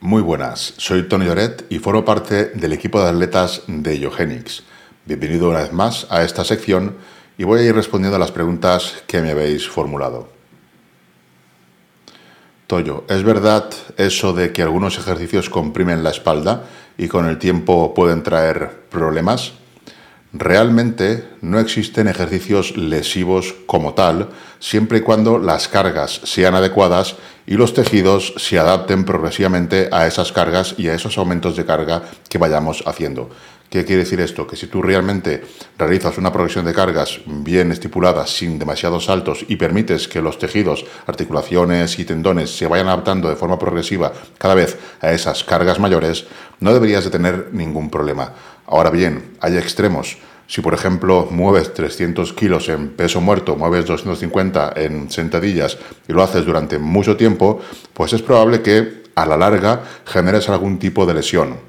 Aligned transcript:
Muy 0.00 0.22
buenas, 0.22 0.74
soy 0.76 1.08
Tony 1.08 1.24
Lloret 1.24 1.66
y 1.70 1.80
formo 1.80 2.04
parte 2.04 2.52
del 2.54 2.72
equipo 2.72 3.02
de 3.02 3.08
atletas 3.08 3.62
de 3.66 3.96
Iogenics. 3.98 4.62
Bienvenido 5.04 5.48
una 5.48 5.62
vez 5.62 5.72
más 5.72 6.06
a 6.08 6.22
esta 6.22 6.44
sección 6.44 6.94
y 7.36 7.42
voy 7.42 7.58
a 7.58 7.62
ir 7.64 7.74
respondiendo 7.74 8.14
a 8.14 8.20
las 8.20 8.30
preguntas 8.30 9.02
que 9.08 9.20
me 9.20 9.32
habéis 9.32 9.68
formulado. 9.68 10.28
Toyo, 12.68 13.02
¿es 13.08 13.24
verdad 13.24 13.70
eso 13.96 14.32
de 14.32 14.52
que 14.52 14.62
algunos 14.62 14.96
ejercicios 14.98 15.50
comprimen 15.50 16.04
la 16.04 16.10
espalda 16.10 16.66
y 16.96 17.08
con 17.08 17.26
el 17.26 17.38
tiempo 17.38 17.92
pueden 17.92 18.22
traer 18.22 18.84
problemas? 18.90 19.54
Realmente 20.32 21.26
no 21.40 21.58
existen 21.58 22.06
ejercicios 22.06 22.76
lesivos 22.76 23.54
como 23.66 23.94
tal, 23.94 24.28
siempre 24.58 24.98
y 24.98 25.00
cuando 25.00 25.38
las 25.38 25.68
cargas 25.68 26.20
sean 26.24 26.54
adecuadas 26.54 27.16
y 27.46 27.54
los 27.54 27.72
tejidos 27.72 28.34
se 28.36 28.58
adapten 28.58 29.06
progresivamente 29.06 29.88
a 29.90 30.06
esas 30.06 30.32
cargas 30.32 30.74
y 30.76 30.88
a 30.88 30.94
esos 30.94 31.16
aumentos 31.16 31.56
de 31.56 31.64
carga 31.64 32.02
que 32.28 32.36
vayamos 32.36 32.82
haciendo. 32.86 33.30
¿Qué 33.70 33.84
quiere 33.84 34.04
decir 34.04 34.18
esto? 34.20 34.46
Que 34.46 34.56
si 34.56 34.66
tú 34.66 34.80
realmente 34.80 35.42
realizas 35.76 36.16
una 36.16 36.32
progresión 36.32 36.64
de 36.64 36.72
cargas 36.72 37.20
bien 37.26 37.70
estipulada, 37.70 38.26
sin 38.26 38.58
demasiados 38.58 39.04
saltos, 39.04 39.44
y 39.46 39.56
permites 39.56 40.08
que 40.08 40.22
los 40.22 40.38
tejidos, 40.38 40.86
articulaciones 41.06 41.98
y 41.98 42.06
tendones 42.06 42.56
se 42.56 42.66
vayan 42.66 42.88
adaptando 42.88 43.28
de 43.28 43.36
forma 43.36 43.58
progresiva 43.58 44.14
cada 44.38 44.54
vez 44.54 44.78
a 45.02 45.12
esas 45.12 45.44
cargas 45.44 45.78
mayores, 45.80 46.26
no 46.60 46.72
deberías 46.72 47.04
de 47.04 47.10
tener 47.10 47.50
ningún 47.52 47.90
problema. 47.90 48.32
Ahora 48.66 48.88
bien, 48.88 49.36
hay 49.40 49.58
extremos. 49.58 50.16
Si, 50.46 50.62
por 50.62 50.72
ejemplo, 50.72 51.28
mueves 51.30 51.74
300 51.74 52.32
kilos 52.32 52.70
en 52.70 52.88
peso 52.88 53.20
muerto, 53.20 53.54
mueves 53.54 53.84
250 53.84 54.72
en 54.76 55.10
sentadillas 55.10 55.76
y 56.08 56.14
lo 56.14 56.22
haces 56.22 56.46
durante 56.46 56.78
mucho 56.78 57.18
tiempo, 57.18 57.60
pues 57.92 58.14
es 58.14 58.22
probable 58.22 58.62
que 58.62 59.02
a 59.14 59.26
la 59.26 59.36
larga 59.36 59.82
generes 60.06 60.48
algún 60.48 60.78
tipo 60.78 61.04
de 61.04 61.12
lesión. 61.12 61.67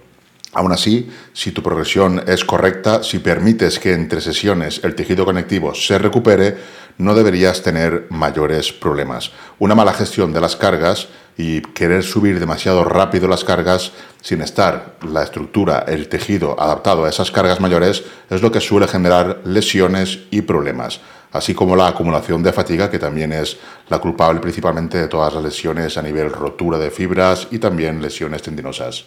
Aún 0.53 0.71
así, 0.71 1.09
si 1.33 1.51
tu 1.51 1.61
progresión 1.61 2.23
es 2.25 2.43
correcta, 2.43 3.03
si 3.03 3.19
permites 3.19 3.77
que 3.77 3.93
entre 3.93 4.19
sesiones 4.19 4.81
el 4.83 4.95
tejido 4.95 5.23
conectivo 5.23 5.75
se 5.75 5.99
recupere, 5.99 6.57
no 6.97 7.13
deberías 7.13 7.61
tener 7.61 8.07
mayores 8.09 8.73
problemas. 8.73 9.31
Una 9.59 9.75
mala 9.75 9.93
gestión 9.93 10.33
de 10.33 10.41
las 10.41 10.55
cargas 10.55 11.07
y 11.37 11.61
querer 11.61 12.03
subir 12.03 12.39
demasiado 12.39 12.83
rápido 12.83 13.27
las 13.27 13.45
cargas 13.45 13.93
sin 14.21 14.41
estar 14.41 14.97
la 15.07 15.23
estructura, 15.23 15.85
el 15.87 16.09
tejido 16.09 16.59
adaptado 16.59 17.05
a 17.05 17.09
esas 17.09 17.31
cargas 17.31 17.61
mayores 17.61 18.03
es 18.29 18.41
lo 18.41 18.51
que 18.51 18.59
suele 18.59 18.87
generar 18.87 19.41
lesiones 19.45 20.19
y 20.31 20.41
problemas, 20.41 20.99
así 21.31 21.53
como 21.53 21.77
la 21.77 21.87
acumulación 21.87 22.43
de 22.43 22.51
fatiga 22.51 22.89
que 22.89 22.99
también 22.99 23.31
es 23.31 23.57
la 23.87 23.99
culpable 23.99 24.41
principalmente 24.41 24.97
de 24.97 25.07
todas 25.07 25.33
las 25.33 25.43
lesiones 25.43 25.97
a 25.97 26.01
nivel 26.01 26.31
rotura 26.31 26.77
de 26.77 26.91
fibras 26.91 27.47
y 27.51 27.59
también 27.59 28.01
lesiones 28.01 28.41
tendinosas. 28.41 29.05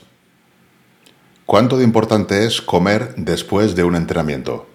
¿Cuánto 1.45 1.77
de 1.77 1.83
importante 1.83 2.47
es 2.47 2.63
comer 2.63 3.15
después 3.17 3.75
de 3.75 3.83
un 3.83 3.97
entrenamiento? 3.97 4.67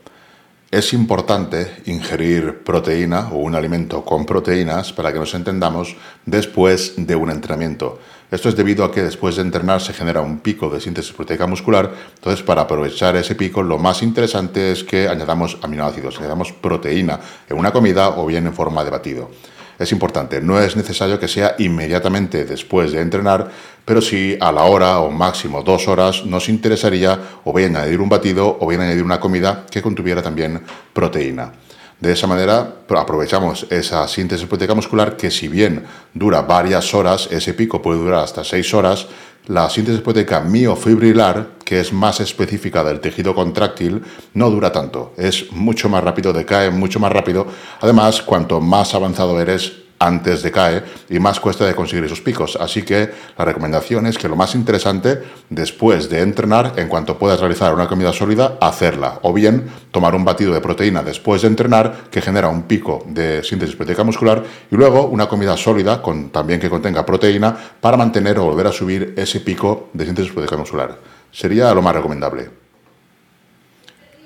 Es 0.69 0.91
importante 0.91 1.71
ingerir 1.85 2.61
proteína 2.65 3.29
o 3.31 3.37
un 3.37 3.55
alimento 3.55 4.03
con 4.03 4.25
proteínas 4.25 4.91
para 4.91 5.13
que 5.13 5.19
nos 5.19 5.33
entendamos 5.33 5.95
después 6.25 6.95
de 6.97 7.15
un 7.15 7.31
entrenamiento. 7.31 7.99
Esto 8.29 8.49
es 8.49 8.57
debido 8.57 8.83
a 8.83 8.91
que 8.91 9.01
después 9.01 9.37
de 9.37 9.43
entrenar 9.43 9.79
se 9.79 9.93
genera 9.93 10.19
un 10.19 10.39
pico 10.39 10.69
de 10.69 10.81
síntesis 10.81 11.13
proteica 11.13 11.47
muscular, 11.47 11.89
entonces 12.15 12.43
para 12.43 12.63
aprovechar 12.63 13.15
ese 13.15 13.35
pico 13.35 13.63
lo 13.63 13.77
más 13.77 14.03
interesante 14.03 14.73
es 14.73 14.83
que 14.83 15.07
añadamos 15.07 15.57
aminoácidos, 15.61 16.19
añadamos 16.19 16.51
proteína 16.51 17.17
en 17.47 17.57
una 17.57 17.71
comida 17.71 18.09
o 18.09 18.25
bien 18.25 18.45
en 18.45 18.53
forma 18.53 18.83
de 18.83 18.89
batido 18.89 19.31
es 19.79 19.91
importante. 19.91 20.41
No 20.41 20.59
es 20.59 20.75
necesario 20.75 21.19
que 21.19 21.27
sea 21.27 21.55
inmediatamente 21.59 22.45
después 22.45 22.91
de 22.91 23.01
entrenar, 23.01 23.49
pero 23.85 24.01
sí 24.01 24.37
a 24.39 24.51
la 24.51 24.63
hora 24.63 24.99
o 24.99 25.11
máximo 25.11 25.63
dos 25.63 25.87
horas 25.87 26.25
nos 26.25 26.49
interesaría 26.49 27.19
o 27.43 27.53
bien 27.53 27.75
añadir 27.75 28.01
un 28.01 28.09
batido 28.09 28.57
o 28.59 28.67
bien 28.67 28.81
añadir 28.81 29.03
una 29.03 29.19
comida 29.19 29.65
que 29.69 29.81
contuviera 29.81 30.21
también 30.21 30.61
proteína. 30.93 31.51
De 31.99 32.11
esa 32.11 32.27
manera 32.27 32.75
aprovechamos 32.89 33.65
esa 33.71 34.07
síntesis 34.07 34.45
proteica 34.45 34.75
muscular 34.75 35.17
que 35.17 35.31
si 35.31 35.47
bien 35.47 35.83
dura 36.13 36.43
varias 36.43 36.93
horas, 36.93 37.27
ese 37.31 37.55
pico 37.55 37.81
puede 37.81 37.99
durar 37.99 38.23
hasta 38.23 38.43
seis 38.43 38.71
horas, 38.73 39.07
la 39.47 39.69
síntesis 39.69 40.01
proteica 40.01 40.41
miofibrilar, 40.41 41.57
que 41.65 41.79
es 41.79 41.91
más 41.93 42.19
específica 42.19 42.83
del 42.83 42.99
tejido 42.99 43.33
contráctil, 43.33 44.03
no 44.33 44.51
dura 44.51 44.71
tanto, 44.71 45.13
es 45.17 45.51
mucho 45.51 45.89
más 45.89 46.03
rápido, 46.03 46.33
decae 46.33 46.69
mucho 46.69 46.99
más 46.99 47.11
rápido. 47.11 47.47
Además, 47.81 48.21
cuanto 48.21 48.61
más 48.61 48.93
avanzado 48.93 49.39
eres, 49.41 49.86
antes 49.99 50.43
de 50.43 50.51
cae 50.51 50.83
y 51.09 51.19
más 51.19 51.39
cuesta 51.39 51.65
de 51.65 51.75
conseguir 51.75 52.05
esos 52.05 52.21
picos. 52.21 52.57
Así 52.59 52.83
que 52.83 53.09
la 53.37 53.45
recomendación 53.45 54.05
es 54.05 54.17
que 54.17 54.27
lo 54.27 54.35
más 54.35 54.55
interesante, 54.55 55.21
después 55.49 56.09
de 56.09 56.21
entrenar, 56.21 56.73
en 56.77 56.87
cuanto 56.87 57.17
puedas 57.17 57.39
realizar 57.39 57.73
una 57.73 57.87
comida 57.87 58.13
sólida, 58.13 58.57
hacerla. 58.61 59.19
O 59.23 59.33
bien 59.33 59.69
tomar 59.91 60.15
un 60.15 60.25
batido 60.25 60.53
de 60.53 60.61
proteína 60.61 61.03
después 61.03 61.41
de 61.41 61.47
entrenar 61.47 62.09
que 62.11 62.21
genera 62.21 62.49
un 62.49 62.63
pico 62.63 63.03
de 63.07 63.43
síntesis 63.43 63.75
proteica 63.75 64.03
muscular 64.03 64.43
y 64.71 64.75
luego 64.75 65.05
una 65.05 65.27
comida 65.27 65.57
sólida 65.57 66.01
con, 66.01 66.29
también 66.29 66.59
que 66.59 66.69
contenga 66.69 67.05
proteína 67.05 67.55
para 67.81 67.97
mantener 67.97 68.39
o 68.39 68.45
volver 68.45 68.67
a 68.67 68.71
subir 68.71 69.13
ese 69.17 69.39
pico 69.39 69.89
de 69.93 70.05
síntesis 70.05 70.31
proteica 70.31 70.57
muscular. 70.57 70.97
Sería 71.31 71.73
lo 71.73 71.81
más 71.81 71.95
recomendable. 71.95 72.49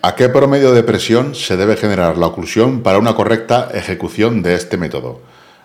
¿A 0.04 0.16
qué 0.16 0.30
promedio 0.30 0.72
de 0.74 0.82
presión 0.82 1.36
se 1.36 1.58
debe 1.58 1.78
generar 1.78 2.18
la 2.18 2.26
oclusión 2.26 2.82
para 2.82 2.98
una 2.98 3.14
correcta 3.14 3.70
ejecución 3.72 4.42
de 4.42 4.56
este 4.56 4.76
método? 4.76 5.22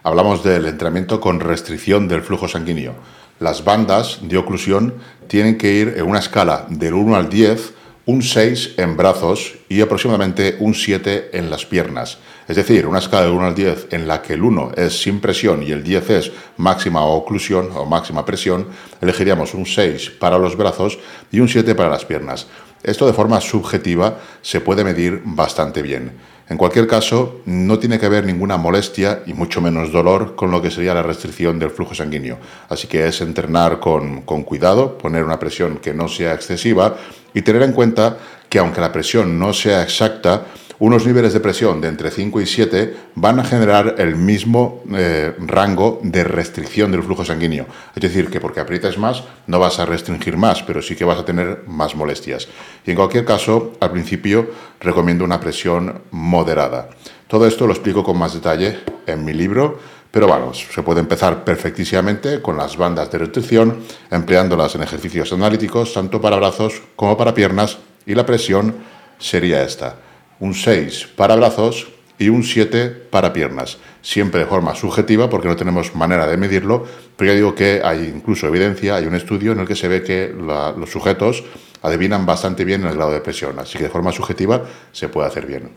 Hablamos 0.07 0.45
del 0.45 0.67
entrenamiento 0.67 1.21
con 1.21 1.41
restricción 1.41 2.07
del 2.07 2.23
flujo 2.23 2.47
sanguíneo. 2.47 2.95
Las 3.41 3.65
bandas 3.65 4.21
de 4.23 4.37
oclusión 4.37 4.95
tienen 5.27 5.59
que 5.59 5.73
ir 5.73 5.95
en 5.97 6.07
una 6.07 6.21
escala 6.21 6.65
del 6.71 6.95
1 6.95 7.17
al 7.17 7.29
10, 7.29 7.75
un 8.07 8.23
6 8.23 8.75
en 8.77 8.97
brazos 8.97 9.57
y 9.69 9.81
aproximadamente 9.81 10.59
un 10.61 10.75
7 10.77 11.31
en 11.33 11.51
las 11.51 11.67
piernas. 11.67 12.19
Es 12.47 12.55
decir, 12.55 12.87
una 12.87 13.01
escala 13.01 13.25
del 13.25 13.33
1 13.33 13.47
al 13.47 13.55
10 13.57 13.89
en 13.91 14.07
la 14.07 14.23
que 14.23 14.35
el 14.35 14.45
1 14.45 14.75
es 14.77 15.03
sin 15.03 15.19
presión 15.19 15.65
y 15.65 15.73
el 15.73 15.83
10 15.83 16.11
es 16.11 16.33
máxima 16.57 17.05
oclusión 17.05 17.71
o 17.75 17.85
máxima 17.85 18.25
presión, 18.25 18.69
elegiríamos 19.01 19.55
un 19.55 19.67
6 19.67 20.11
para 20.21 20.39
los 20.39 20.57
brazos 20.57 21.01
y 21.33 21.41
un 21.41 21.49
7 21.49 21.75
para 21.75 21.91
las 21.91 22.05
piernas. 22.05 22.47
Esto 22.85 23.09
de 23.09 23.13
forma 23.13 23.41
subjetiva 23.41 24.21
se 24.41 24.61
puede 24.61 24.85
medir 24.85 25.21
bastante 25.25 25.83
bien. 25.83 26.13
En 26.49 26.57
cualquier 26.57 26.87
caso, 26.87 27.41
no 27.45 27.81
tiene 27.81 27.99
que 27.99 28.07
haber 28.07 28.25
ninguna 28.25 28.57
molestia 28.57 29.23
y 29.27 29.33
mucho 29.33 29.61
menos 29.61 29.91
dolor 29.91 30.37
con 30.37 30.53
lo 30.53 30.63
que 30.63 30.71
sería 30.71 30.95
la 30.95 31.03
restricción 31.03 31.59
del 31.59 31.71
flujo 31.71 31.95
sanguíneo. 31.95 32.39
Así 32.69 32.87
que 32.87 33.07
es 33.09 33.21
entrenar 33.21 33.81
con, 33.81 34.23
con 34.23 34.45
cuidado, 34.45 34.97
poner 34.97 35.25
una 35.25 35.41
presión 35.41 35.79
que 35.79 35.93
no 35.93 36.07
sea 36.07 36.35
excesiva 36.35 36.97
y 37.35 37.43
tener 37.43 37.63
en 37.63 37.73
cuenta 37.73 38.17
que 38.49 38.61
aunque 38.61 38.81
la 38.81 38.93
presión 38.93 39.41
no 39.41 39.53
sea 39.53 39.83
exacta, 39.83 40.45
unos 40.79 41.07
niveles 41.07 41.33
de 41.33 41.41
presión 41.41 41.81
de 41.81 41.89
entre 41.89 42.11
5 42.11 42.41
y 42.41 42.47
7 42.47 42.97
van 43.15 43.41
a 43.41 43.45
generar 43.45 43.95
el 43.99 44.17
mismo 44.17 44.83
eh, 44.93 45.35
rango 45.39 46.01
de 46.03 46.23
restricción 46.25 46.93
del 46.93 47.03
flujo 47.03 47.25
sanguíneo. 47.25 47.67
Es 47.95 48.03
decir, 48.03 48.29
que 48.29 48.41
porque 48.41 48.61
aprietas 48.61 48.99
más 48.99 49.25
no 49.47 49.59
vas 49.59 49.79
a 49.79 49.87
restringir 49.87 50.37
más, 50.37 50.63
pero 50.63 50.83
sí 50.83 50.95
que 50.95 51.05
vas 51.05 51.19
a 51.19 51.25
tener 51.25 51.63
más 51.67 51.95
molestias. 51.95 52.49
Y 52.85 52.91
en 52.91 52.97
cualquier 52.97 53.25
caso, 53.25 53.73
al 53.81 53.91
principio 53.91 54.51
recomiendo 54.81 55.25
una 55.25 55.41
presión 55.41 56.03
moderada. 56.11 56.91
Todo 57.27 57.47
esto 57.47 57.67
lo 57.67 57.73
explico 57.73 58.05
con 58.05 58.19
más 58.19 58.35
detalle 58.35 58.79
en 59.07 59.25
mi 59.25 59.33
libro, 59.33 59.79
pero 60.11 60.29
vamos, 60.29 60.67
se 60.73 60.83
puede 60.83 61.01
empezar 61.01 61.45
perfectísimamente 61.45 62.41
con 62.43 62.57
las 62.57 62.77
bandas 62.77 63.11
de 63.11 63.19
restricción, 63.19 63.79
empleándolas 64.11 64.75
en 64.75 64.83
ejercicios 64.83 65.33
analíticos, 65.33 65.95
tanto 65.95 66.21
para 66.21 66.37
brazos 66.37 66.83
como 66.97 67.17
para 67.17 67.35
piernas, 67.35 67.79
y 68.05 68.15
la 68.15 68.25
presión 68.25 68.75
sería 69.19 69.63
esta 69.63 70.06
un 70.41 70.55
6 70.55 71.09
para 71.17 71.37
brazos 71.37 71.89
y 72.19 72.29
un 72.29 72.45
7 72.45 72.89
para 73.11 73.33
piernas. 73.33 73.79
Siempre 74.03 74.41
de 74.41 74.47
forma 74.47 74.75
subjetiva 74.75 75.29
porque 75.29 75.49
no 75.49 75.57
tenemos 75.57 75.95
manera 75.95 76.27
de 76.27 76.37
medirlo, 76.37 76.87
pero 77.17 77.31
ya 77.31 77.37
digo 77.37 77.55
que 77.55 77.83
hay 77.85 78.13
incluso 78.15 78.47
evidencia, 78.47 78.97
hay 78.97 79.07
un 79.07 79.15
estudio 79.15 79.53
en 79.53 79.61
el 79.61 79.67
que 79.67 79.77
se 79.77 79.89
ve 79.89 80.03
que 80.03 80.35
los 80.37 80.91
sujetos 80.91 81.45
adivinan 81.83 82.27
bastante 82.27 82.65
bien 82.65 82.85
el 82.85 82.95
grado 82.95 83.13
de 83.13 83.21
presión, 83.21 83.59
así 83.59 83.79
que 83.79 83.85
de 83.85 83.91
forma 83.91 84.13
subjetiva 84.13 84.65
se 84.93 85.09
puede 85.09 85.29
hacer 85.29 85.47
bien. 85.47 85.71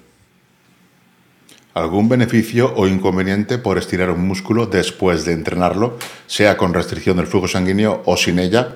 ¿Algún 1.73 2.09
beneficio 2.09 2.73
o 2.75 2.87
inconveniente 2.87 3.57
por 3.57 3.77
estirar 3.77 4.09
un 4.09 4.27
músculo 4.27 4.65
después 4.65 5.23
de 5.25 5.33
entrenarlo, 5.33 5.97
sea 6.25 6.57
con 6.57 6.73
restricción 6.73 7.17
del 7.17 7.27
flujo 7.27 7.47
sanguíneo 7.47 8.01
o 8.05 8.17
sin 8.17 8.39
ella? 8.39 8.75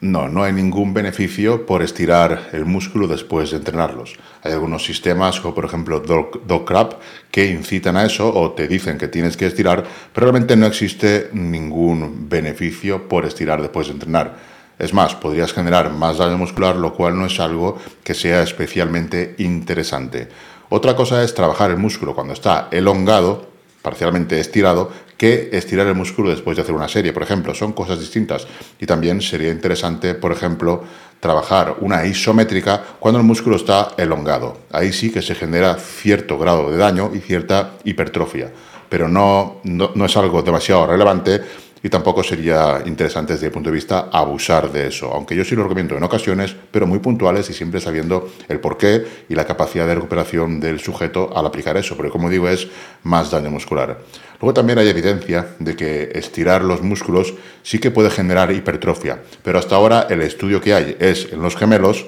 No, 0.00 0.28
no 0.28 0.44
hay 0.44 0.52
ningún 0.52 0.94
beneficio 0.94 1.66
por 1.66 1.82
estirar 1.82 2.50
el 2.52 2.64
músculo 2.64 3.08
después 3.08 3.50
de 3.50 3.56
entrenarlos. 3.56 4.14
Hay 4.44 4.52
algunos 4.52 4.84
sistemas, 4.84 5.40
como 5.40 5.56
por 5.56 5.64
ejemplo 5.64 5.98
Dog, 5.98 6.98
que 7.32 7.46
incitan 7.46 7.96
a 7.96 8.04
eso 8.04 8.32
o 8.32 8.52
te 8.52 8.68
dicen 8.68 8.96
que 8.96 9.08
tienes 9.08 9.36
que 9.36 9.46
estirar, 9.46 9.84
pero 10.12 10.26
realmente 10.26 10.54
no 10.54 10.66
existe 10.66 11.30
ningún 11.32 12.28
beneficio 12.28 13.08
por 13.08 13.24
estirar 13.24 13.60
después 13.60 13.88
de 13.88 13.94
entrenar. 13.94 14.36
Es 14.78 14.94
más, 14.94 15.16
podrías 15.16 15.52
generar 15.52 15.92
más 15.92 16.18
daño 16.18 16.38
muscular, 16.38 16.76
lo 16.76 16.94
cual 16.94 17.18
no 17.18 17.26
es 17.26 17.40
algo 17.40 17.78
que 18.04 18.14
sea 18.14 18.44
especialmente 18.44 19.34
interesante. 19.38 20.28
Otra 20.68 20.94
cosa 20.94 21.24
es 21.24 21.34
trabajar 21.34 21.72
el 21.72 21.78
músculo 21.78 22.14
cuando 22.14 22.34
está 22.34 22.68
elongado, 22.70 23.48
parcialmente 23.82 24.38
estirado, 24.38 24.92
que 25.18 25.50
estirar 25.52 25.86
el 25.88 25.94
músculo 25.94 26.30
después 26.30 26.56
de 26.56 26.62
hacer 26.62 26.74
una 26.74 26.88
serie, 26.88 27.12
por 27.12 27.24
ejemplo. 27.24 27.54
Son 27.54 27.72
cosas 27.72 28.00
distintas. 28.00 28.46
Y 28.80 28.86
también 28.86 29.20
sería 29.20 29.50
interesante, 29.50 30.14
por 30.14 30.32
ejemplo, 30.32 30.84
trabajar 31.20 31.76
una 31.80 32.06
isométrica 32.06 32.82
cuando 32.98 33.18
el 33.18 33.26
músculo 33.26 33.56
está 33.56 33.88
elongado. 33.96 34.58
Ahí 34.70 34.92
sí 34.92 35.10
que 35.10 35.20
se 35.20 35.34
genera 35.34 35.74
cierto 35.74 36.38
grado 36.38 36.70
de 36.70 36.78
daño 36.78 37.10
y 37.12 37.18
cierta 37.18 37.72
hipertrofia, 37.84 38.52
pero 38.88 39.08
no, 39.08 39.60
no, 39.64 40.04
es 40.04 40.16
algo 40.16 40.42
demasiado 40.42 40.86
relevante 40.86 41.40
y 41.82 41.88
tampoco 41.88 42.22
sería 42.22 42.82
interesante 42.86 43.34
desde 43.34 43.46
el 43.46 43.52
punto 43.52 43.70
de 43.70 43.74
vista 43.74 44.08
abusar 44.12 44.70
de 44.72 44.88
eso, 44.88 45.12
aunque 45.12 45.36
yo 45.36 45.44
sí 45.44 45.54
lo 45.54 45.62
recomiendo 45.62 45.96
en 45.96 46.02
ocasiones, 46.02 46.54
pero 46.70 46.86
muy 46.86 46.98
puntuales 46.98 47.48
y 47.50 47.52
siempre 47.52 47.80
sabiendo 47.80 48.30
el 48.48 48.60
porqué 48.60 49.04
y 49.28 49.34
la 49.34 49.46
capacidad 49.46 49.86
de 49.86 49.94
recuperación 49.94 50.60
del 50.60 50.80
sujeto 50.80 51.30
al 51.36 51.46
aplicar 51.46 51.76
eso, 51.76 51.96
porque 51.96 52.10
como 52.10 52.30
digo 52.30 52.48
es 52.48 52.68
más 53.02 53.30
daño 53.30 53.50
muscular. 53.50 53.98
Luego 54.40 54.54
también 54.54 54.78
hay 54.78 54.88
evidencia 54.88 55.48
de 55.58 55.74
que 55.74 56.10
estirar 56.14 56.62
los 56.62 56.82
músculos 56.82 57.34
sí 57.62 57.78
que 57.78 57.90
puede 57.90 58.10
generar 58.10 58.52
hipertrofia, 58.52 59.20
pero 59.42 59.58
hasta 59.58 59.76
ahora 59.76 60.06
el 60.10 60.22
estudio 60.22 60.60
que 60.60 60.74
hay 60.74 60.96
es 61.00 61.32
en 61.32 61.42
los 61.42 61.56
gemelos, 61.56 62.06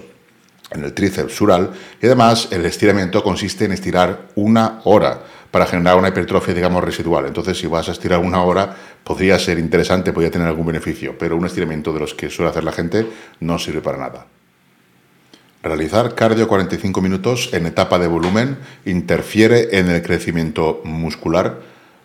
en 0.70 0.84
el 0.84 0.92
tríceps 0.92 1.34
sural, 1.34 1.70
y 2.00 2.06
además 2.06 2.48
el 2.50 2.64
estiramiento 2.64 3.22
consiste 3.22 3.64
en 3.64 3.72
estirar 3.72 4.28
una 4.34 4.80
hora 4.84 5.22
para 5.50 5.66
generar 5.66 5.96
una 5.96 6.08
hipertrofia, 6.08 6.54
digamos, 6.54 6.84
residual. 6.84 7.26
Entonces, 7.26 7.58
si 7.58 7.66
vas 7.66 7.88
a 7.88 7.92
estirar 7.92 8.20
una 8.20 8.42
hora, 8.42 8.76
podría 9.02 9.38
ser 9.38 9.58
interesante, 9.58 10.12
podría 10.12 10.30
tener 10.30 10.46
algún 10.46 10.66
beneficio, 10.66 11.16
pero 11.18 11.36
un 11.36 11.46
estiramiento 11.46 11.92
de 11.92 12.00
los 12.00 12.14
que 12.14 12.30
suele 12.30 12.50
hacer 12.50 12.64
la 12.64 12.72
gente 12.72 13.06
no 13.40 13.58
sirve 13.58 13.80
para 13.80 13.98
nada. 13.98 14.26
Realizar 15.62 16.14
cardio 16.14 16.48
45 16.48 17.02
minutos 17.02 17.50
en 17.52 17.66
etapa 17.66 17.98
de 17.98 18.06
volumen 18.06 18.56
interfiere 18.86 19.78
en 19.78 19.90
el 19.90 20.02
crecimiento 20.02 20.80
muscular 20.84 21.58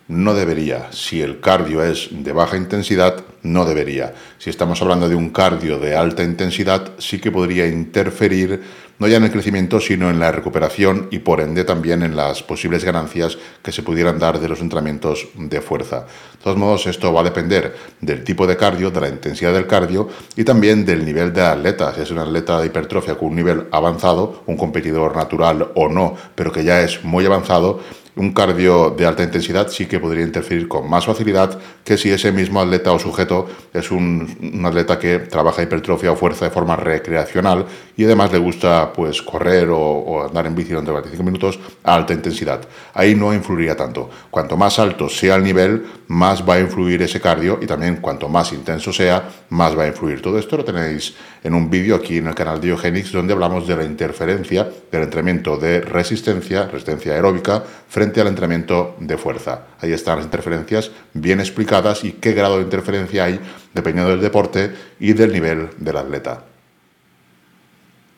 no 0.07 0.33
debería. 0.33 0.91
Si 0.91 1.21
el 1.21 1.39
cardio 1.39 1.83
es 1.83 2.09
de 2.11 2.31
baja 2.31 2.57
intensidad, 2.57 3.23
no 3.41 3.65
debería. 3.65 4.13
Si 4.37 4.49
estamos 4.49 4.81
hablando 4.81 5.09
de 5.09 5.15
un 5.15 5.29
cardio 5.29 5.79
de 5.79 5.95
alta 5.95 6.23
intensidad, 6.23 6.91
sí 6.97 7.19
que 7.19 7.31
podría 7.31 7.67
interferir 7.67 8.61
no 8.97 9.07
ya 9.07 9.17
en 9.17 9.25
el 9.25 9.31
crecimiento, 9.31 9.79
sino 9.79 10.09
en 10.09 10.19
la 10.19 10.31
recuperación 10.31 11.07
y 11.11 11.19
por 11.19 11.41
ende 11.41 11.65
también 11.65 12.01
en 12.01 12.15
las 12.15 12.43
posibles 12.43 12.83
ganancias 12.83 13.37
que 13.61 13.71
se 13.71 13.83
pudieran 13.83 14.19
dar 14.19 14.39
de 14.39 14.47
los 14.47 14.61
entrenamientos 14.61 15.27
de 15.35 15.59
fuerza. 15.59 16.01
De 16.01 16.43
todos 16.43 16.57
modos, 16.57 16.87
esto 16.87 17.11
va 17.11 17.21
a 17.21 17.25
depender 17.25 17.75
del 17.99 18.23
tipo 18.23 18.47
de 18.47 18.55
cardio, 18.55 18.91
de 18.91 19.01
la 19.01 19.09
intensidad 19.09 19.53
del 19.53 19.67
cardio 19.67 20.07
y 20.35 20.45
también 20.45 20.85
del 20.85 21.03
nivel 21.03 21.33
de 21.33 21.41
atleta. 21.41 21.93
Si 21.93 22.01
es 22.01 22.11
un 22.11 22.19
atleta 22.19 22.59
de 22.59 22.67
hipertrofia 22.67 23.15
con 23.15 23.29
un 23.29 23.35
nivel 23.35 23.67
avanzado, 23.71 24.43
un 24.45 24.55
competidor 24.55 25.15
natural 25.15 25.71
o 25.75 25.89
no, 25.89 26.15
pero 26.33 26.51
que 26.51 26.63
ya 26.63 26.81
es 26.81 27.03
muy 27.03 27.25
avanzado, 27.25 27.81
un 28.17 28.31
cardio 28.31 28.91
de 28.91 29.05
alta 29.05 29.23
intensidad 29.23 29.67
sí 29.69 29.87
que 29.87 29.99
podría 29.99 30.23
interferir 30.23 30.67
con 30.67 30.89
más 30.89 31.05
facilidad 31.05 31.59
que 31.83 31.97
si 31.97 32.09
ese 32.09 32.31
mismo 32.31 32.61
atleta 32.61 32.91
o 32.91 32.99
sujeto 32.99 33.47
es 33.73 33.91
un, 33.91 34.63
atleta 34.65 34.97
que 34.97 35.19
trabaja 35.19 35.63
hipertrofia 35.63 36.11
o 36.11 36.15
fuerza 36.15 36.45
de 36.45 36.51
forma 36.51 36.75
recreacional 36.75 37.65
y 37.97 38.05
además 38.05 38.31
le 38.31 38.39
gusta 38.39 38.91
pues 38.93 39.21
correr 39.21 39.67
o, 39.69 40.25
andar 40.25 40.47
en 40.47 40.55
bici 40.55 40.69
durante 40.69 40.91
45 40.91 41.23
minutos 41.23 41.59
a 41.83 41.95
alta 41.95 42.13
intensidad. 42.13 42.61
Ahí 42.93 43.15
no 43.15 43.33
influiría 43.33 43.75
tanto. 43.75 44.09
Cuanto 44.31 44.57
más 44.57 44.79
alto 44.79 45.09
sea 45.09 45.35
el 45.35 45.43
nivel, 45.43 45.85
más 46.07 46.47
va 46.47 46.55
a 46.55 46.59
influir 46.59 47.01
ese 47.01 47.19
cardio 47.19 47.59
y 47.61 47.67
también 47.67 47.97
cuanto 47.97 48.29
más 48.29 48.51
intenso 48.53 48.91
sea, 48.93 49.29
más 49.49 49.77
va 49.77 49.83
a 49.83 49.87
influir. 49.87 50.21
Todo 50.21 50.39
esto 50.39 50.57
lo 50.57 50.65
tenéis 50.65 51.15
en 51.43 51.53
un 51.53 51.69
vídeo 51.69 51.95
aquí 51.95 52.17
en 52.17 52.27
el 52.27 52.35
canal 52.35 52.59
Diogenix 52.59 53.11
donde 53.11 53.33
hablamos 53.33 53.67
de 53.67 53.75
la 53.75 53.83
interferencia 53.83 54.67
del 54.91 55.03
entrenamiento 55.03 55.57
de 55.57 55.81
resistencia, 55.81 56.65
resistencia 56.65 57.13
aeróbica, 57.13 57.63
frente 57.87 58.04
al 58.21 58.27
entrenamiento 58.27 58.95
de 58.99 59.17
fuerza. 59.17 59.67
Ahí 59.79 59.91
están 59.91 60.17
las 60.17 60.25
interferencias 60.25 60.91
bien 61.13 61.39
explicadas 61.39 62.03
y 62.03 62.13
qué 62.13 62.33
grado 62.33 62.57
de 62.57 62.63
interferencia 62.63 63.25
hay 63.25 63.39
dependiendo 63.73 64.11
del 64.11 64.21
deporte 64.21 64.73
y 64.99 65.13
del 65.13 65.31
nivel 65.31 65.69
del 65.77 65.97
atleta. 65.97 66.43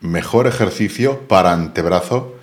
Mejor 0.02 0.48
ejercicio 0.48 1.28
para 1.28 1.54
antebrazo. 1.54 2.36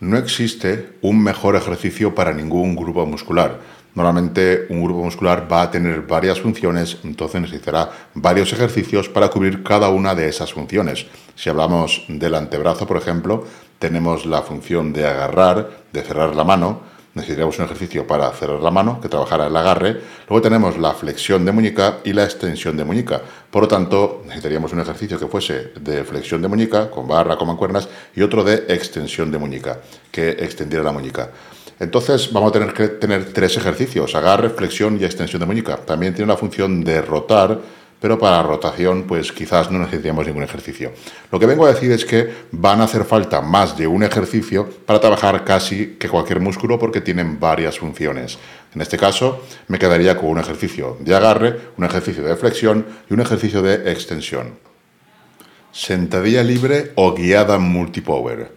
No 0.00 0.16
existe 0.16 0.90
un 1.00 1.22
mejor 1.22 1.56
ejercicio 1.56 2.14
para 2.14 2.32
ningún 2.32 2.76
grupo 2.76 3.04
muscular. 3.06 3.58
Normalmente 3.94 4.66
un 4.68 4.84
grupo 4.84 5.02
muscular 5.02 5.48
va 5.50 5.62
a 5.62 5.70
tener 5.72 6.02
varias 6.02 6.40
funciones, 6.40 6.98
entonces 7.02 7.40
necesitará 7.40 7.90
varios 8.14 8.52
ejercicios 8.52 9.08
para 9.08 9.28
cubrir 9.28 9.64
cada 9.64 9.88
una 9.88 10.14
de 10.14 10.28
esas 10.28 10.52
funciones. 10.52 11.06
Si 11.34 11.50
hablamos 11.50 12.04
del 12.06 12.36
antebrazo, 12.36 12.86
por 12.86 12.96
ejemplo, 12.96 13.44
tenemos 13.78 14.26
la 14.26 14.42
función 14.42 14.92
de 14.92 15.06
agarrar, 15.06 15.70
de 15.92 16.02
cerrar 16.02 16.34
la 16.34 16.44
mano, 16.44 16.80
necesitaríamos 17.14 17.58
un 17.58 17.64
ejercicio 17.64 18.06
para 18.06 18.30
cerrar 18.32 18.60
la 18.60 18.70
mano, 18.70 19.00
que 19.00 19.08
trabajara 19.08 19.46
el 19.48 19.56
agarre. 19.56 20.00
Luego 20.28 20.42
tenemos 20.42 20.78
la 20.78 20.92
flexión 20.94 21.44
de 21.44 21.52
muñeca 21.52 21.98
y 22.04 22.12
la 22.12 22.24
extensión 22.24 22.76
de 22.76 22.84
muñeca. 22.84 23.20
Por 23.50 23.62
lo 23.62 23.68
tanto, 23.68 24.22
necesitaríamos 24.24 24.72
un 24.72 24.80
ejercicio 24.80 25.18
que 25.18 25.26
fuese 25.26 25.72
de 25.80 26.04
flexión 26.04 26.40
de 26.42 26.48
muñeca, 26.48 26.90
con 26.90 27.08
barra, 27.08 27.36
con 27.36 27.48
mancuernas, 27.48 27.88
y 28.14 28.22
otro 28.22 28.44
de 28.44 28.66
extensión 28.68 29.30
de 29.30 29.38
muñeca, 29.38 29.80
que 30.10 30.30
extendiera 30.30 30.84
la 30.84 30.92
muñeca. 30.92 31.30
Entonces 31.80 32.32
vamos 32.32 32.50
a 32.50 32.52
tener 32.52 32.72
que 32.72 32.88
tener 32.88 33.32
tres 33.32 33.56
ejercicios, 33.56 34.14
agarre, 34.14 34.50
flexión 34.50 34.98
y 35.00 35.04
extensión 35.04 35.40
de 35.40 35.46
muñeca. 35.46 35.76
También 35.76 36.14
tiene 36.14 36.30
la 36.30 36.36
función 36.36 36.82
de 36.82 37.02
rotar 37.02 37.58
pero 38.00 38.18
para 38.18 38.42
rotación 38.42 39.04
pues 39.04 39.32
quizás 39.32 39.70
no 39.70 39.78
necesitamos 39.78 40.26
ningún 40.26 40.42
ejercicio. 40.42 40.92
Lo 41.32 41.38
que 41.38 41.46
vengo 41.46 41.66
a 41.66 41.72
decir 41.72 41.90
es 41.92 42.04
que 42.04 42.32
van 42.52 42.80
a 42.80 42.84
hacer 42.84 43.04
falta 43.04 43.40
más 43.40 43.76
de 43.76 43.86
un 43.86 44.02
ejercicio 44.02 44.68
para 44.86 45.00
trabajar 45.00 45.44
casi 45.44 45.96
que 45.98 46.08
cualquier 46.08 46.40
músculo 46.40 46.78
porque 46.78 47.00
tienen 47.00 47.40
varias 47.40 47.78
funciones. 47.78 48.38
En 48.74 48.80
este 48.80 48.98
caso 48.98 49.42
me 49.66 49.78
quedaría 49.78 50.16
con 50.16 50.30
un 50.30 50.38
ejercicio 50.38 50.96
de 51.00 51.14
agarre, 51.14 51.58
un 51.76 51.84
ejercicio 51.84 52.22
de 52.22 52.36
flexión 52.36 52.86
y 53.10 53.14
un 53.14 53.20
ejercicio 53.20 53.62
de 53.62 53.90
extensión. 53.90 54.54
Sentadilla 55.72 56.42
libre 56.42 56.92
o 56.94 57.14
guiada 57.14 57.58
multipower. 57.58 58.56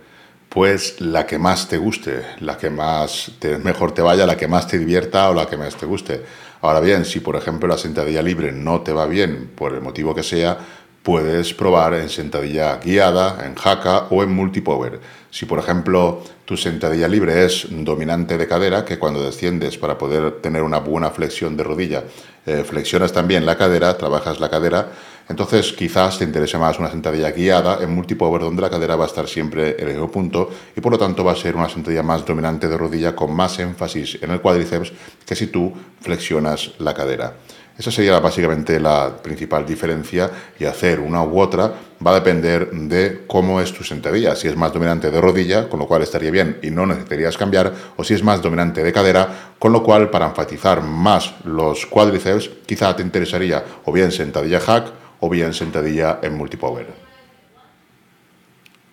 Pues 0.50 1.00
la 1.00 1.26
que 1.26 1.40
más 1.40 1.70
te 1.70 1.78
guste, 1.78 2.24
la 2.42 2.58
que 2.58 2.70
más 2.70 3.32
mejor 3.64 3.94
te 3.94 4.02
vaya, 4.02 4.26
la 4.26 4.36
que 4.36 4.50
más 4.50 4.68
te 4.68 4.78
divierta 4.78 5.30
o 5.30 5.34
la 5.34 5.48
que 5.48 5.56
más 5.56 5.78
te 5.78 5.86
guste. 5.86 6.22
Ahora 6.62 6.80
bien, 6.80 7.06
si 7.06 7.20
por 7.20 7.36
ejemplo 7.36 7.68
la 7.68 7.78
sentadilla 7.78 8.22
libre 8.22 8.52
no 8.52 8.82
te 8.82 8.94
va 8.94 9.08
bien, 9.08 9.52
por 9.56 9.74
el 9.74 9.82
motivo 9.82 10.14
que 10.14 10.24
sea, 10.24 10.58
puedes 11.04 11.54
probar 11.54 11.96
en 11.96 12.10
sentadilla 12.10 12.78
guiada, 12.78 13.44
en 13.46 13.56
jaca 13.56 14.08
o 14.12 14.22
en 14.22 14.32
multipower. 14.32 15.00
Si 15.32 15.46
por 15.46 15.58
ejemplo 15.58 16.22
tu 16.46 16.58
sentadilla 16.58 17.08
libre 17.08 17.46
es 17.46 17.68
dominante 17.70 18.38
de 18.38 18.48
cadera, 18.48 18.86
que 18.86 19.00
cuando 19.00 19.24
desciendes 19.24 19.78
para 19.78 19.98
poder 19.98 20.42
tener 20.42 20.62
una 20.62 20.78
buena 20.78 21.10
flexión 21.10 21.58
de 21.58 21.64
rodilla, 21.64 22.04
eh, 22.46 22.64
flexionas 22.64 23.12
también 23.12 23.46
la 23.46 23.58
cadera, 23.58 23.98
trabajas 23.98 24.40
la 24.40 24.50
cadera, 24.50 24.92
entonces 25.32 25.72
quizás 25.72 26.20
te 26.20 26.26
interese 26.26 26.58
más 26.58 26.78
una 26.78 26.92
sentadilla 26.92 27.32
guiada 27.32 27.80
en 27.82 27.96
multipower 27.96 28.42
donde 28.42 28.62
la 28.62 28.70
cadera 28.70 28.98
va 28.98 29.06
a 29.06 29.08
estar 29.08 29.28
siempre 29.28 29.78
en 29.80 29.88
el 29.88 29.94
mismo 29.94 30.12
punto 30.12 30.50
y 30.76 30.82
por 30.82 30.92
lo 30.92 30.98
tanto 30.98 31.24
va 31.24 31.32
a 31.32 31.36
ser 31.36 31.56
una 31.56 31.70
sentadilla 31.70 32.04
más 32.04 32.26
dominante 32.26 32.68
de 32.68 32.78
rodilla 32.78 33.16
con 33.16 33.34
más 33.34 33.58
énfasis 33.60 34.20
en 34.22 34.32
el 34.32 34.42
cuádriceps 34.42 34.92
que 35.26 35.36
si 35.36 35.48
tú 35.48 35.74
flexionas 36.02 36.72
la 36.80 36.94
cadera. 36.94 37.34
Esa 37.78 37.90
sería 37.92 38.20
básicamente 38.20 38.80
la 38.80 39.16
principal 39.24 39.66
diferencia 39.66 40.30
y 40.60 40.66
hacer 40.66 41.00
una 41.00 41.24
u 41.24 41.40
otra 41.40 41.74
va 42.06 42.12
a 42.12 42.16
depender 42.16 42.70
de 42.70 43.24
cómo 43.26 43.62
es 43.62 43.72
tu 43.72 43.84
sentadilla. 43.84 44.36
Si 44.36 44.50
es 44.50 44.58
más 44.58 44.74
dominante 44.74 45.10
de 45.10 45.22
rodilla, 45.22 45.70
con 45.70 45.80
lo 45.80 45.88
cual 45.88 46.02
estaría 46.02 46.30
bien 46.30 46.60
y 46.62 46.70
no 46.70 46.86
necesitarías 46.86 47.38
cambiar, 47.38 47.74
o 47.96 48.04
si 48.04 48.14
es 48.14 48.24
más 48.24 48.42
dominante 48.42 48.84
de 48.84 48.92
cadera, 48.92 49.54
con 49.58 49.72
lo 49.72 49.82
cual 49.82 50.10
para 50.10 50.28
enfatizar 50.28 50.84
más 50.84 51.34
los 51.46 51.86
cuádriceps, 51.86 52.50
quizá 52.66 52.96
te 52.96 53.02
interesaría 53.02 53.64
o 53.86 53.92
bien 53.94 54.12
sentadilla 54.12 54.60
hack 54.60 55.01
o 55.22 55.30
bien 55.30 55.54
sentadilla 55.54 56.20
en 56.22 56.36
multipower. 56.36 56.88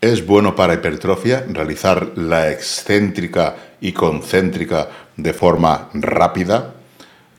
Es 0.00 0.24
bueno 0.24 0.54
para 0.54 0.74
hipertrofia 0.74 1.44
realizar 1.48 2.12
la 2.16 2.52
excéntrica 2.52 3.56
y 3.80 3.92
concéntrica 3.92 4.88
de 5.16 5.32
forma 5.32 5.90
rápida. 5.92 6.74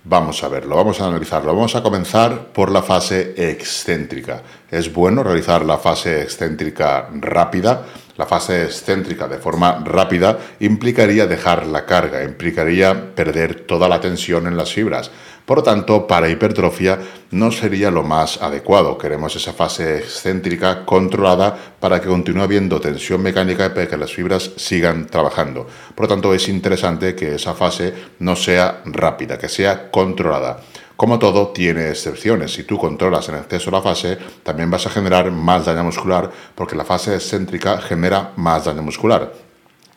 Vamos 0.03 0.43
a 0.43 0.49
verlo, 0.49 0.75
vamos 0.75 0.99
a 0.99 1.07
analizarlo. 1.07 1.55
Vamos 1.55 1.75
a 1.75 1.83
comenzar 1.83 2.47
por 2.47 2.69
la 2.69 2.81
fase 2.81 3.33
excéntrica. 3.37 4.41
Es 4.69 4.91
bueno 4.91 5.23
realizar 5.23 5.63
la 5.63 5.77
fase 5.77 6.21
excéntrica 6.21 7.07
rápida. 7.13 7.85
La 8.19 8.25
fase 8.25 8.65
excéntrica 8.65 9.29
de 9.29 9.37
forma 9.37 9.81
rápida 9.81 10.37
implicaría 10.59 11.25
dejar 11.25 11.65
la 11.65 11.85
carga, 11.85 12.21
implicaría 12.21 13.15
perder 13.15 13.61
toda 13.61 13.87
la 13.87 14.01
tensión 14.01 14.45
en 14.45 14.57
las 14.57 14.73
fibras. 14.73 15.09
Por 15.45 15.59
lo 15.59 15.63
tanto, 15.63 16.05
para 16.05 16.27
hipertrofia 16.27 16.99
no 17.31 17.49
sería 17.49 17.89
lo 17.89 18.03
más 18.03 18.41
adecuado. 18.41 18.97
Queremos 18.97 19.37
esa 19.37 19.53
fase 19.53 19.99
excéntrica 19.99 20.83
controlada 20.83 21.57
para 21.79 22.01
que 22.01 22.09
continúe 22.09 22.43
habiendo 22.43 22.81
tensión 22.81 23.21
mecánica 23.21 23.67
y 23.67 23.69
para 23.69 23.87
que 23.87 23.95
las 23.95 24.11
fibras 24.11 24.51
sigan 24.57 25.07
trabajando. 25.07 25.65
Por 25.95 26.03
lo 26.03 26.09
tanto, 26.09 26.33
es 26.33 26.49
interesante 26.49 27.15
que 27.15 27.35
esa 27.35 27.53
fase 27.53 27.93
no 28.19 28.35
sea 28.35 28.81
rápida, 28.83 29.37
que 29.37 29.47
sea 29.47 29.89
controlada. 29.89 30.59
Como 30.99 31.17
todo, 31.17 31.47
tiene 31.53 31.91
excepciones. 31.91 32.51
Si 32.51 32.65
tú 32.65 32.77
controlas 32.77 33.29
en 33.29 33.35
exceso 33.35 33.71
la 33.71 33.81
fase, 33.81 34.17
también 34.43 34.69
vas 34.69 34.85
a 34.85 34.89
generar 34.89 35.31
más 35.31 35.65
daño 35.65 35.85
muscular 35.85 36.29
porque 36.53 36.75
la 36.75 36.83
fase 36.83 37.15
excéntrica 37.15 37.79
genera 37.79 38.33
más 38.35 38.65
daño 38.65 38.81
muscular. 38.81 39.31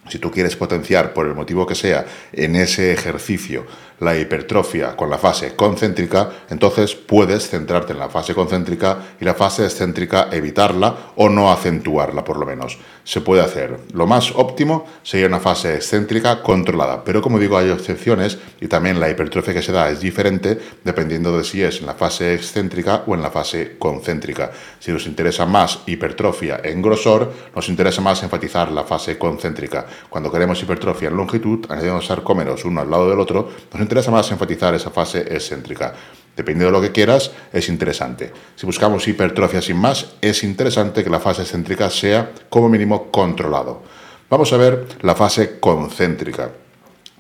Si 0.09 0.19
tú 0.19 0.31
quieres 0.31 0.57
potenciar, 0.57 1.13
por 1.13 1.27
el 1.27 1.35
motivo 1.35 1.67
que 1.67 1.75
sea, 1.75 2.05
en 2.33 2.57
ese 2.57 2.93
ejercicio 2.93 3.67
la 4.03 4.19
hipertrofia 4.19 4.97
con 4.97 5.09
la 5.09 5.17
fase 5.17 5.55
concéntrica, 5.55 6.29
entonces 6.51 6.95
puedes 6.97 7.49
centrarte 7.49 7.93
en 7.93 8.01
la 8.01 8.09
fase 8.09 8.35
concéntrica 8.35 8.99
y 9.21 9.25
la 9.25 9.35
fase 9.35 9.65
excéntrica 9.65 10.29
evitarla 10.33 11.13
o 11.17 11.29
no 11.29 11.53
acentuarla 11.53 12.25
por 12.25 12.37
lo 12.37 12.45
menos. 12.45 12.79
Se 13.05 13.21
puede 13.21 13.43
hacer. 13.43 13.79
Lo 13.93 14.07
más 14.07 14.33
óptimo 14.35 14.87
sería 15.05 15.29
una 15.29 15.39
fase 15.39 15.77
excéntrica 15.77 16.43
controlada, 16.43 17.05
pero 17.05 17.23
como 17.23 17.39
digo 17.39 17.57
hay 17.57 17.71
excepciones 17.71 18.39
y 18.61 18.67
también 18.67 18.99
la 18.99 19.09
hipertrofia 19.09 19.55
que 19.55 19.63
se 19.63 19.73
da 19.73 19.89
es 19.89 20.01
diferente 20.01 20.59
dependiendo 20.83 21.37
de 21.39 21.45
si 21.45 21.63
es 21.63 21.79
en 21.81 21.87
la 21.87 21.95
fase 21.95 22.35
excéntrica 22.35 23.05
o 23.07 23.15
en 23.15 23.23
la 23.23 23.31
fase 23.31 23.77
concéntrica. 23.79 24.51
Si 24.81 24.91
nos 24.91 25.07
interesa 25.07 25.47
más 25.47 25.81
hipertrofia 25.87 26.61
en 26.65 26.83
grosor, 26.83 27.33
nos 27.55 27.69
interesa 27.69 28.01
más 28.01 28.21
enfatizar 28.25 28.73
la 28.73 28.83
fase 28.83 29.17
concéntrica. 29.17 29.87
Cuando 30.09 30.31
queremos 30.31 30.63
hipertrofia 30.63 31.09
en 31.09 31.17
longitud, 31.17 31.67
añadiendo 31.69 32.01
sarcómeros 32.01 32.65
uno 32.65 32.81
al 32.81 32.91
lado 32.91 33.09
del 33.09 33.21
otro, 33.21 33.51
nos 33.73 33.83
interesa 33.83 34.11
más 34.11 34.31
enfatizar 34.31 34.75
esa 34.75 34.91
fase 34.91 35.21
excéntrica. 35.21 35.95
Dependiendo 36.37 36.67
de 36.67 36.73
lo 36.73 36.81
que 36.81 36.93
quieras, 36.93 37.31
es 37.53 37.69
interesante. 37.69 38.33
Si 38.57 38.65
buscamos 38.67 39.07
hipertrofia 39.07 39.61
sin 39.61 39.77
más, 39.77 40.15
es 40.21 40.45
interesante 40.45 41.05
que 41.05 41.11
la 41.11 41.21
fase 41.21 41.43
excéntrica 41.43 41.91
sea 41.91 42.33
como 42.49 42.69
mínimo 42.69 43.11
controlado. 43.11 43.83
Vamos 44.31 44.53
a 44.53 44.57
ver 44.57 44.87
la 45.03 45.15
fase 45.15 45.61
concéntrica. 45.61 46.51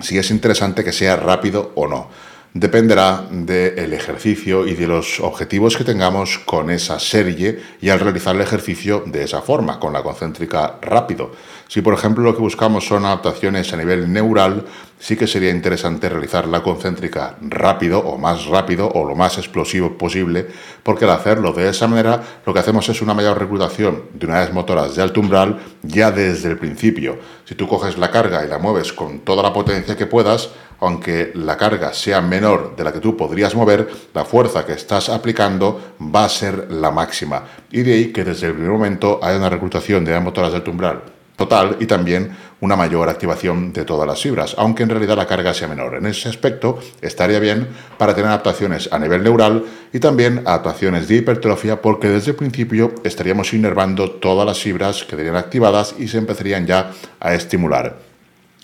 Si 0.00 0.16
es 0.18 0.30
interesante 0.30 0.82
que 0.82 0.92
sea 0.92 1.16
rápido 1.16 1.72
o 1.74 1.86
no 1.86 2.31
dependerá 2.54 3.24
del 3.30 3.94
ejercicio 3.94 4.66
y 4.66 4.74
de 4.74 4.86
los 4.86 5.20
objetivos 5.20 5.76
que 5.76 5.84
tengamos 5.84 6.38
con 6.38 6.70
esa 6.70 6.98
serie 6.98 7.60
y 7.80 7.88
al 7.88 8.00
realizar 8.00 8.34
el 8.34 8.42
ejercicio 8.42 9.02
de 9.06 9.24
esa 9.24 9.40
forma, 9.40 9.80
con 9.80 9.92
la 9.92 10.02
concéntrica 10.02 10.78
rápido. 10.82 11.32
Si 11.68 11.80
por 11.80 11.94
ejemplo 11.94 12.22
lo 12.22 12.34
que 12.34 12.42
buscamos 12.42 12.86
son 12.86 13.06
adaptaciones 13.06 13.72
a 13.72 13.78
nivel 13.78 14.12
neural, 14.12 14.66
sí 14.98 15.16
que 15.16 15.26
sería 15.26 15.50
interesante 15.50 16.10
realizar 16.10 16.46
la 16.46 16.62
concéntrica 16.62 17.36
rápido 17.40 18.00
o 18.00 18.18
más 18.18 18.44
rápido 18.44 18.88
o 18.90 19.06
lo 19.06 19.16
más 19.16 19.38
explosivo 19.38 19.96
posible, 19.96 20.46
porque 20.82 21.06
al 21.06 21.12
hacerlo 21.12 21.52
de 21.52 21.70
esa 21.70 21.88
manera 21.88 22.22
lo 22.44 22.52
que 22.52 22.60
hacemos 22.60 22.86
es 22.90 23.00
una 23.00 23.14
mayor 23.14 23.38
reclutación 23.38 24.04
de 24.12 24.26
unidades 24.26 24.52
motoras 24.52 24.94
de 24.94 25.02
alto 25.02 25.20
umbral 25.20 25.58
ya 25.82 26.10
desde 26.10 26.50
el 26.50 26.58
principio. 26.58 27.18
Si 27.46 27.54
tú 27.54 27.66
coges 27.66 27.96
la 27.96 28.10
carga 28.10 28.44
y 28.44 28.48
la 28.48 28.58
mueves 28.58 28.92
con 28.92 29.20
toda 29.20 29.42
la 29.42 29.54
potencia 29.54 29.96
que 29.96 30.06
puedas, 30.06 30.50
aunque 30.82 31.30
la 31.34 31.56
carga 31.56 31.94
sea 31.94 32.20
menor 32.20 32.74
de 32.76 32.84
la 32.84 32.92
que 32.92 32.98
tú 32.98 33.16
podrías 33.16 33.54
mover, 33.54 33.88
la 34.12 34.24
fuerza 34.24 34.66
que 34.66 34.72
estás 34.72 35.08
aplicando 35.08 35.94
va 36.14 36.24
a 36.24 36.28
ser 36.28 36.72
la 36.72 36.90
máxima. 36.90 37.44
Y 37.70 37.82
de 37.82 37.94
ahí 37.94 38.12
que 38.12 38.24
desde 38.24 38.48
el 38.48 38.54
primer 38.54 38.72
momento 38.72 39.20
haya 39.22 39.38
una 39.38 39.48
reclutación 39.48 40.04
de 40.04 40.18
motoras 40.18 40.50
de 40.50 40.56
alto 40.56 40.72
umbral 40.72 41.02
total 41.36 41.76
y 41.80 41.86
también 41.86 42.30
una 42.60 42.76
mayor 42.76 43.08
activación 43.08 43.72
de 43.72 43.84
todas 43.84 44.06
las 44.06 44.20
fibras, 44.20 44.54
aunque 44.58 44.82
en 44.82 44.90
realidad 44.90 45.16
la 45.16 45.26
carga 45.26 45.54
sea 45.54 45.66
menor. 45.66 45.96
En 45.96 46.06
ese 46.06 46.28
aspecto 46.28 46.78
estaría 47.00 47.40
bien 47.40 47.68
para 47.98 48.14
tener 48.14 48.28
adaptaciones 48.28 48.88
a 48.92 48.98
nivel 48.98 49.22
neural 49.24 49.64
y 49.92 49.98
también 49.98 50.42
adaptaciones 50.46 51.08
de 51.08 51.16
hipertrofia 51.16 51.80
porque 51.80 52.08
desde 52.08 52.32
el 52.32 52.36
principio 52.36 52.94
estaríamos 53.02 53.52
inervando 53.52 54.10
todas 54.10 54.46
las 54.46 54.58
fibras 54.58 55.02
que 55.02 55.16
quedarían 55.16 55.36
activadas 55.36 55.94
y 55.98 56.06
se 56.08 56.18
empezarían 56.18 56.66
ya 56.66 56.92
a 57.18 57.34
estimular. 57.34 58.11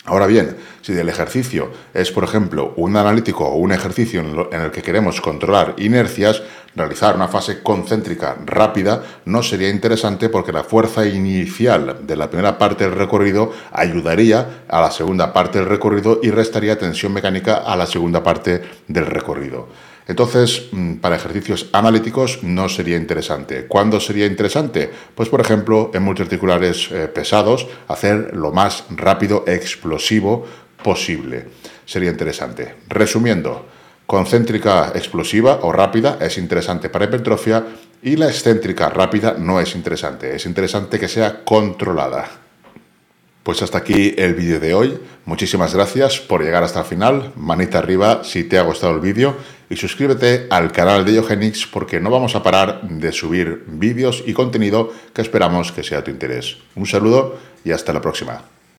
Ahora 0.09 0.25
bien, 0.25 0.57
si 0.81 0.93
el 0.93 1.07
ejercicio 1.07 1.69
es, 1.93 2.11
por 2.11 2.23
ejemplo, 2.23 2.73
un 2.77 2.97
analítico 2.97 3.45
o 3.45 3.57
un 3.57 3.71
ejercicio 3.71 4.21
en 4.51 4.59
el 4.59 4.71
que 4.71 4.81
queremos 4.81 5.21
controlar 5.21 5.75
inercias, 5.77 6.41
realizar 6.75 7.15
una 7.15 7.27
fase 7.27 7.61
concéntrica 7.61 8.35
rápida 8.43 9.03
no 9.25 9.43
sería 9.43 9.69
interesante 9.69 10.29
porque 10.29 10.51
la 10.51 10.63
fuerza 10.63 11.05
inicial 11.05 12.07
de 12.07 12.15
la 12.15 12.27
primera 12.27 12.57
parte 12.57 12.85
del 12.85 12.97
recorrido 12.97 13.53
ayudaría 13.71 14.63
a 14.67 14.81
la 14.81 14.89
segunda 14.89 15.31
parte 15.31 15.59
del 15.59 15.67
recorrido 15.67 16.19
y 16.23 16.31
restaría 16.31 16.79
tensión 16.79 17.13
mecánica 17.13 17.57
a 17.57 17.75
la 17.75 17.85
segunda 17.85 18.23
parte 18.23 18.63
del 18.87 19.05
recorrido. 19.05 19.67
Entonces, 20.09 20.69
mm, 20.71 20.95
para 20.95 21.17
ejercicios 21.17 21.69
analíticos 21.71 22.39
no 22.41 22.67
sería 22.67 22.97
interesante. 22.97 23.67
¿Cuándo 23.67 23.99
sería 23.99 24.25
interesante? 24.25 24.89
Pues, 25.13 25.29
por 25.29 25.39
ejemplo, 25.39 25.91
en 25.93 26.01
multiarticulares 26.01 26.89
eh, 26.91 27.07
pesados, 27.07 27.67
hacer 27.87 28.35
lo 28.35 28.51
más 28.51 28.85
rápido, 28.89 29.43
explosivo 29.45 30.47
posible. 30.83 31.45
Sería 31.85 32.09
interesante. 32.09 32.73
Resumiendo, 32.87 33.67
concéntrica 34.07 34.93
explosiva 34.95 35.59
o 35.61 35.71
rápida 35.71 36.17
es 36.19 36.39
interesante 36.39 36.89
para 36.89 37.05
hipertrofia 37.05 37.63
y 38.01 38.15
la 38.15 38.29
excéntrica 38.29 38.89
rápida 38.89 39.35
no 39.37 39.59
es 39.59 39.75
interesante. 39.75 40.35
Es 40.35 40.47
interesante 40.47 40.99
que 40.99 41.07
sea 41.07 41.43
controlada. 41.45 42.48
Pues 43.49 43.63
hasta 43.63 43.79
aquí 43.79 44.13
el 44.15 44.35
vídeo 44.35 44.59
de 44.59 44.75
hoy. 44.75 44.99
Muchísimas 45.25 45.73
gracias 45.73 46.19
por 46.19 46.43
llegar 46.43 46.61
hasta 46.61 46.81
el 46.81 46.85
final. 46.85 47.33
Manita 47.35 47.79
arriba 47.79 48.23
si 48.23 48.43
te 48.43 48.59
ha 48.59 48.61
gustado 48.61 48.93
el 48.93 49.01
vídeo 49.01 49.35
y 49.71 49.75
suscríbete 49.75 50.45
al 50.51 50.71
canal 50.71 51.03
de 51.03 51.15
Yogenix 51.15 51.65
porque 51.65 51.99
no 51.99 52.11
vamos 52.11 52.35
a 52.35 52.43
parar 52.43 52.87
de 52.87 53.11
subir 53.11 53.63
vídeos 53.65 54.23
y 54.27 54.33
contenido 54.33 54.93
que 55.15 55.23
esperamos 55.23 55.71
que 55.71 55.81
sea 55.81 55.97
de 55.97 56.03
tu 56.03 56.11
interés. 56.11 56.57
Un 56.75 56.85
saludo 56.85 57.39
y 57.65 57.71
hasta 57.71 57.91
la 57.91 58.01
próxima. 58.01 58.58